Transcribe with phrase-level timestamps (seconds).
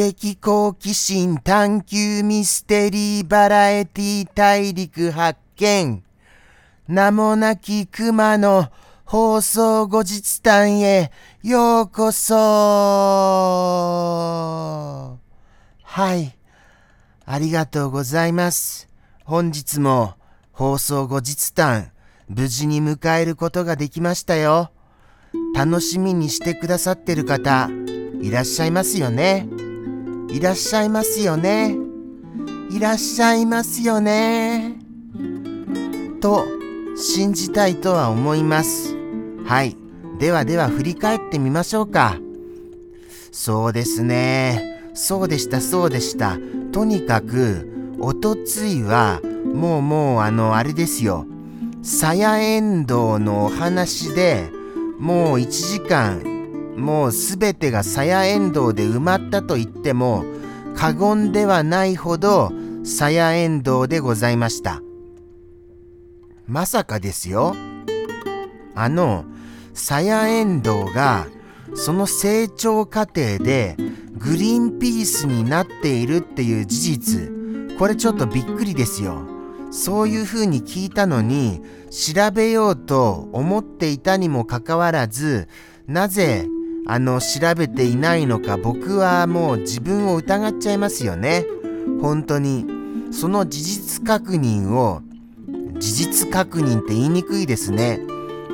[0.00, 6.02] 的好奇心探求ミステリーバラエティ大陸発見。
[6.88, 8.70] 名もなき熊の
[9.04, 12.34] 放送後日談へようこそ
[15.82, 16.34] はい。
[17.26, 18.88] ありがとうございます。
[19.24, 20.14] 本日も
[20.52, 21.92] 放送後日談
[22.26, 24.70] 無事に迎えることができましたよ。
[25.54, 27.68] 楽しみにしてくださってる方
[28.22, 29.59] いらっしゃいますよね。
[30.32, 31.76] いらっしゃいますよね。
[32.70, 34.76] いらっしゃいますよね。
[36.20, 36.46] と
[36.96, 38.96] 信じたいとは思います。
[39.44, 39.76] はい。
[40.20, 42.16] ではでは振り返ってみましょうか。
[43.32, 44.80] そうですね。
[44.94, 46.38] そうでした、そうでした。
[46.72, 49.20] とにかく、おとついは、
[49.52, 51.26] もうもうあの、あれですよ。
[51.82, 54.50] さやえんどうのお話で、
[54.98, 56.39] もう1時間、
[56.80, 60.24] もうすべてがさやえんどうで埋まったと言っても
[60.74, 62.50] 過言ではないほど
[62.84, 64.82] さやえんどうでございました。
[66.46, 67.54] まさかですよ。
[68.74, 69.24] あの、
[69.74, 71.26] さやえんどうが
[71.74, 73.76] その成長過程で
[74.16, 79.22] グリーンピースになっているっていう事実、これちょっとびっくりですよ。
[79.70, 85.48] そういうふうに聞いたのに調べようと思っていたにもかかわらず
[85.86, 86.46] なぜ
[86.86, 91.46] あの調べていないのか僕はもう自分を疑っちゃいますよね。
[92.00, 92.66] 本当に。
[93.12, 95.02] その事実確認を
[95.78, 98.00] 事実確認って言いにくいですね。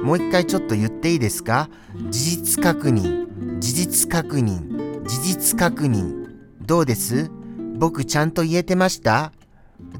[0.02, 1.68] もう一回ちょっと言っていいですか？
[2.10, 6.26] 事実確認、事実確認、事実確認。
[6.62, 7.30] どうです？
[7.78, 9.32] 僕ちゃんと言えてました？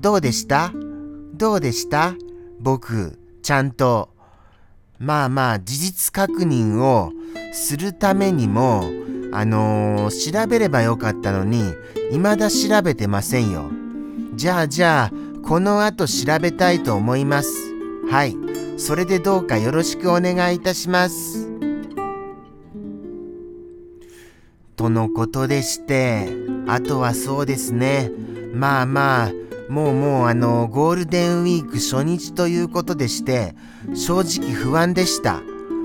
[0.00, 0.72] どうでした？
[1.34, 2.14] どうでした？
[2.60, 4.10] 僕、ちゃんと。
[4.98, 7.12] まあまあ、事実確認を
[7.52, 8.84] するためにも、
[9.32, 11.62] あのー、調べればよかったのに、
[12.10, 13.70] 未だ調べてませんよ。
[14.34, 17.52] じゃあじゃあ、この後調べたいと思います。
[18.10, 18.36] はい。
[18.78, 21.48] それでどうかよろしくお願いいたします。
[24.76, 26.28] とのことでして、
[26.66, 28.10] あとはそうですね。
[28.52, 29.32] まあまあ、
[29.70, 33.54] もうもうあの、ゴールデンウィーク初日ということでして、
[33.94, 35.40] 正直不安でした。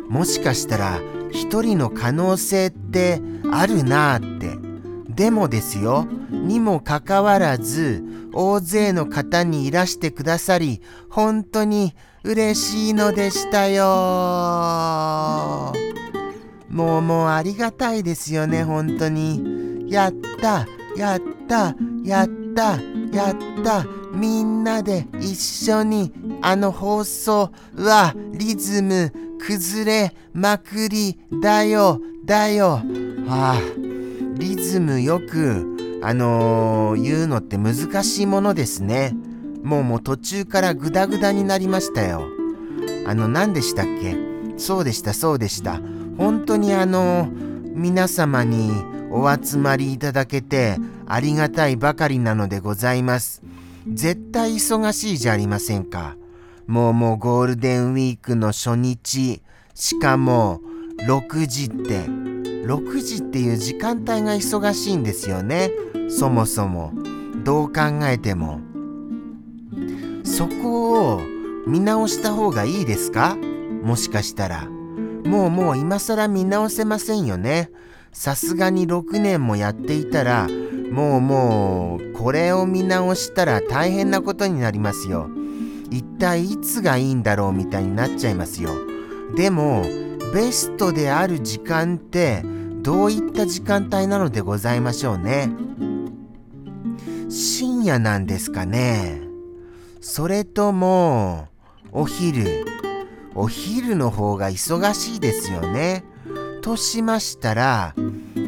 [0.09, 0.99] もしかしたら、
[1.31, 3.21] 一人の可能性って
[3.51, 4.59] あるなーって。
[5.13, 8.03] でもですよ、にもかかわらず、
[8.33, 11.93] 大勢の方にいらしてくださり、本当に
[12.23, 13.83] 嬉しいのでしたよ
[16.69, 19.87] もうもうありがたいですよね、本当に。
[19.89, 20.65] やった、
[20.95, 21.75] やった、
[22.05, 22.77] やった、
[23.11, 29.11] やったみんなで一緒にあの放送はリズム
[29.45, 32.81] 崩れまくりだよだよ。
[33.27, 33.61] はあ
[34.37, 39.13] リズムよくあのー、言うのって難しいものですね。
[39.63, 42.23] もうもう途中からグダグダになりましたよ。
[43.05, 44.15] あの何でしたっけ？
[44.57, 45.79] そうでしたそうでした。
[46.17, 48.71] 本当にあのー、皆様に
[49.11, 50.77] お集まりいただけて
[51.07, 53.41] ありがたいばかりなのでございます。
[53.87, 56.15] 絶対忙しいじゃありませんか。
[56.71, 59.41] もうもうゴールデンウィークの初日、
[59.75, 60.61] しかも
[61.05, 65.69] 6時って、6時っていう時間帯が忙しいんですよね。
[66.09, 66.93] そもそも。
[67.43, 68.61] どう考えても。
[70.23, 71.21] そこを
[71.67, 73.35] 見直した方がいいですか？
[73.83, 74.69] もしかしたら。
[75.25, 77.69] もうもう今更見直せませんよね。
[78.13, 80.47] さすがに6年もやっていたら
[80.89, 85.29] もうもうこれを見直したら大変なことになりますよ。
[85.91, 88.71] 一体いつがいいんだろうみたいになっちゃいますよ。
[89.35, 89.83] でも
[90.33, 92.43] ベストである時間って
[92.81, 95.51] どういった時間帯なのでございましょうね。
[97.29, 99.21] 深夜なんですかね。
[99.99, 101.47] それとも
[101.91, 102.65] お昼。
[103.35, 106.03] お昼の方が忙しいですよね。
[106.61, 107.95] としましたら、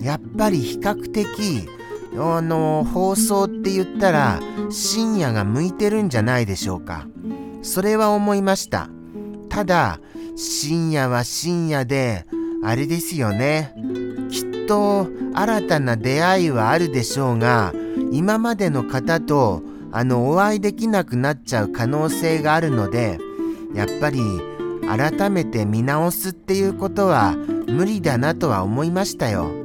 [0.01, 1.69] やっぱり比較的、
[2.17, 4.39] あの、放送って言ったら、
[4.69, 7.07] 深夜が向いてるんじゃないでしょうか。
[7.61, 8.89] それは思いました。
[9.49, 9.99] ただ、
[10.35, 12.25] 深夜は深夜で、
[12.63, 13.73] あれですよね。
[14.29, 17.73] きっと、新たな出会いはあるでしょうが、
[18.11, 23.19] 今までの方と、あの、お会いできなくなっちゃう可能性があるので、
[23.73, 24.19] やっぱり、
[24.87, 27.35] 改めて見直すっていうことは
[27.67, 29.62] 無理だなとは思いましたよ。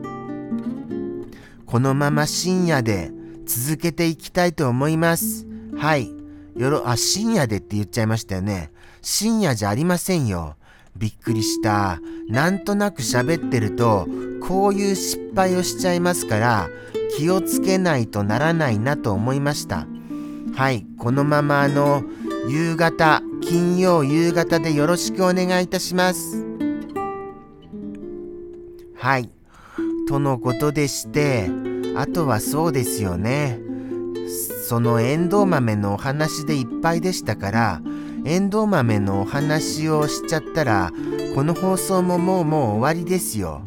[1.69, 3.12] このまま深夜で
[3.47, 5.47] 続けていきたいと思います。
[5.76, 6.11] はい。
[6.56, 8.73] よろ、あ、深夜でって言っちゃいましたよね。
[9.03, 10.56] 深夜じゃありませんよ。
[10.97, 12.00] びっくりした。
[12.29, 14.09] なんとなく喋ってると、
[14.41, 16.69] こういう失敗をしちゃいますから、
[17.17, 19.87] 気をつけないとならないなと思いました
[20.55, 22.05] はいこのままあの
[22.49, 26.44] 夕方金曜夕方でよろしくお願いいたします
[28.94, 29.31] はい
[30.08, 31.50] とのことでして
[31.94, 33.60] あとはそうですよね。
[34.66, 37.82] そのエンドウ豆のお話でいっぱいでしたから
[38.25, 40.93] エンドウ豆のお話をしちゃったら
[41.34, 43.60] この放送ももうもう終わりですよ。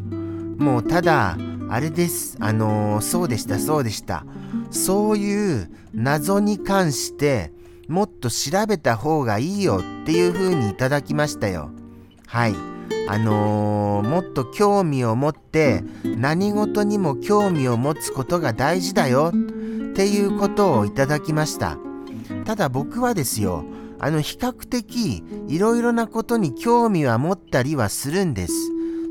[0.58, 1.38] もうただ
[1.70, 2.38] あれです。
[2.40, 4.26] あのー、そうでしたそうでした。
[4.72, 7.54] そういう謎に関して
[7.88, 11.70] もっと調べた方がいいよっていう風にいただきましたよ。
[12.26, 12.71] はい。
[13.08, 21.78] あのー、もっと興味を持って何事にも興味を持つことが大事だよっていうことをいただきました。
[22.46, 23.66] ただ僕はですよ
[24.00, 28.54] あの比較的いろいろなことに興味は持ったりはするんです。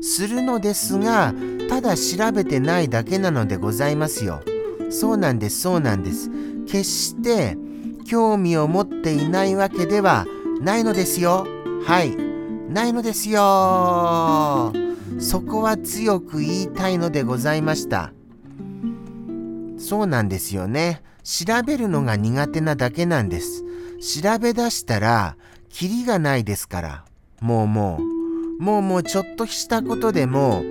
[0.01, 1.33] するのですが
[1.69, 4.41] ただ調べてないだけなのでございますよ。
[4.89, 6.29] そうなんですそうなんです。
[6.65, 7.57] 決して
[8.05, 10.25] 興味を持っていないわけでは
[10.59, 11.45] ないのですよ。
[11.85, 12.30] はい
[12.71, 14.73] ないのですよ
[15.19, 18.13] そこは強く言いたいのでございました
[19.81, 21.01] そうなんですよね。
[21.23, 23.63] 調べるのが苦手なだけなんです。
[24.21, 25.35] 調べ出したら、
[25.69, 27.05] キリがないですから。
[27.41, 27.99] もうも
[28.59, 28.63] う。
[28.63, 30.63] もうもうちょっとしたことでも、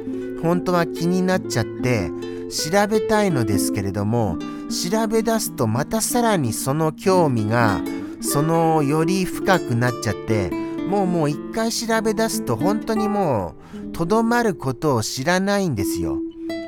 [0.42, 2.10] 本当は気になっちゃって、
[2.48, 4.38] 調べたいのですけれども、
[4.70, 7.80] 調べ出すとまたさらにその興味が、
[8.20, 10.50] そのより深くなっちゃって、
[10.90, 16.18] もうもう一回調べ出すと本当にもう、とどまることを知らないんですよ。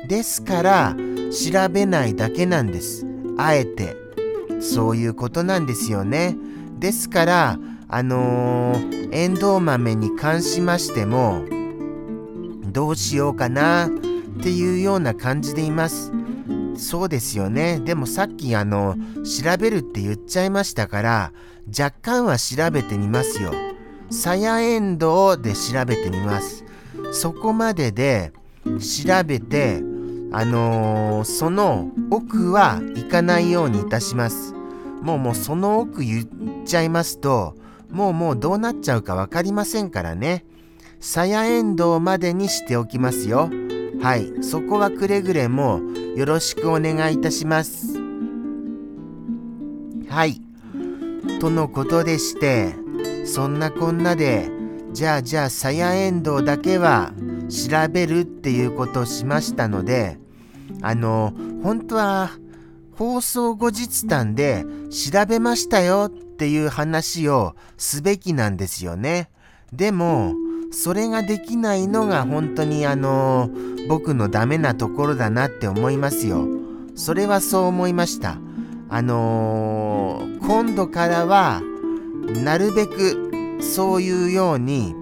[0.07, 0.95] ですから、
[1.29, 3.05] 調べないだけなんです。
[3.37, 3.97] あえて。
[4.61, 6.37] そういうことなんですよね。
[6.79, 7.59] ですから、
[7.89, 11.43] あのー、エンドウ豆に関しましても、
[12.71, 13.89] どうしようかなっ
[14.41, 16.13] ていうような感じでいます。
[16.77, 17.81] そうですよね。
[17.83, 18.95] でもさっきあの、
[19.25, 21.33] 調べるって言っちゃいましたから、
[21.77, 23.51] 若干は調べてみますよ。
[24.13, 26.63] さやエンドウで調べてみます。
[27.11, 28.31] そこまでで
[28.63, 29.81] 調べて、
[30.31, 34.53] あのー、その奥は行かないようにいたします。
[35.01, 36.27] もうもうその奥言っ
[36.63, 37.55] ちゃいますと、
[37.89, 40.45] もうもうどうなっちゃうか分かりませんからね。
[40.99, 43.49] さやえんどうまでにしておきますよ。
[43.99, 45.81] はい、そこはくれぐれも
[46.15, 47.97] よろしくお願いいたします。
[50.07, 50.39] はい。
[51.41, 52.82] とのことでして、
[53.25, 54.49] そんなこんなで、
[54.91, 57.13] じゃあじゃあさやえんどうだけは
[57.49, 60.19] 調べるっていうことをしましたので、
[60.81, 61.33] あの、
[61.63, 62.29] 本当は
[62.91, 69.29] 放送後日談で調べましたよっていう話をすべきなんですよね。
[69.71, 70.35] でも、
[70.71, 73.49] それができないのが本当にあの、
[73.87, 76.47] 僕のダメなところだなって思いますよ。
[76.95, 78.37] それはそう思いました。
[78.89, 81.61] あのー、今度からは、
[82.43, 84.95] なるべくそういうように、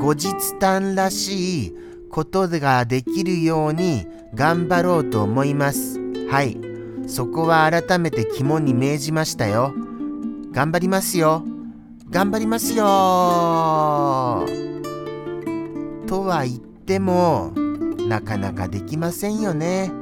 [0.00, 1.76] 後日談らしい
[2.10, 5.98] ことができるように頑張ろうと思います。
[6.30, 6.56] はい。
[7.06, 9.74] そこは改めて肝に銘じましたよ。
[10.52, 11.44] 頑張りますよ。
[12.10, 12.84] 頑張りますよ
[16.08, 17.52] とは言っても、
[18.08, 19.92] なかなかできませんよね。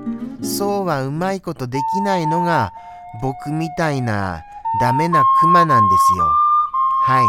[0.42, 2.72] そうはうまいことできないのが
[3.20, 4.40] 僕みたいな
[4.80, 6.47] ダメなクマなんですよ。
[7.08, 7.26] はい。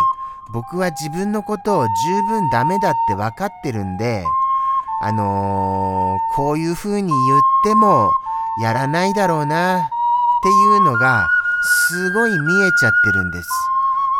[0.52, 4.26] 僕は自分のことを十分ダメだって分かってるんで、
[5.02, 8.12] あのー、こういう風に言っても
[8.62, 9.90] やらないだろうなっ
[10.44, 11.26] ていうのが
[11.88, 13.50] すごい見えちゃってるんです。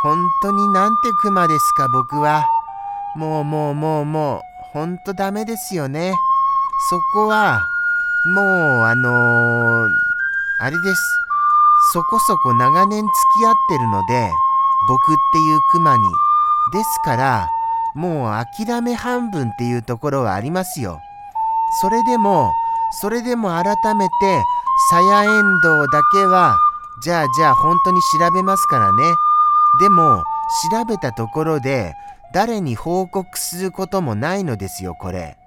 [0.02, 2.46] 本当になんてクマですか僕は。
[3.18, 6.14] もうもうもうもう、ほんとダメですよね。
[6.90, 7.60] そこは、
[8.34, 8.46] もう
[8.86, 9.90] あのー、
[10.62, 11.02] あれです。
[11.92, 13.10] そこそこ長年付
[13.42, 14.32] き合ってるので、
[14.88, 16.04] 僕っていうクマに。
[16.72, 17.50] ですから、
[17.96, 21.00] もう諦め半分っていうところはありますよ。
[21.82, 22.52] それでも、
[23.02, 24.44] それでも改めて、
[24.92, 26.58] さやえんどうだけは、
[27.02, 29.04] じゃあじゃあ本当に調べますからね。
[29.80, 30.24] でも、
[30.72, 31.94] 調べたところで、
[32.34, 35.38] 誰に報告することもないのですよ、これ。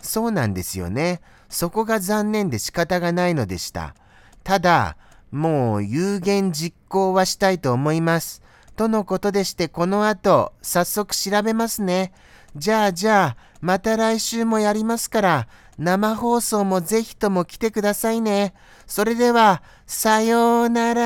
[0.00, 1.20] そうなんですよね。
[1.48, 3.94] そこが残念で仕方がないのでした。
[4.42, 4.96] ただ、
[5.32, 8.42] もう有言実行はしたいと思います。
[8.76, 12.12] とのことでしてこの後早速調べますね。
[12.56, 18.54] じゃあじゃあまた来週もやりますから生放送もぜひとも来てくださいね。
[18.86, 21.04] それではさようなら。